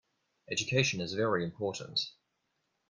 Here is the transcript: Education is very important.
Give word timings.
Education 0.49 0.99
is 0.99 1.13
very 1.13 1.43
important. 1.43 1.99